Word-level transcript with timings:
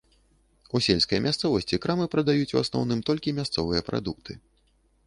У 0.77 0.81
сельскай 0.85 1.19
мясцовасці 1.25 1.79
крамы 1.83 2.09
прадаюць 2.17 2.51
у 2.57 2.61
асноўным 2.63 2.99
толькі 3.13 3.39
мясцовыя 3.43 3.89
прадукты. 3.93 4.43